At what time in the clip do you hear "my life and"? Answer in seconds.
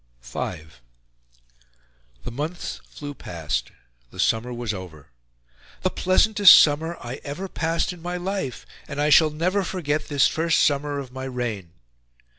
8.01-8.99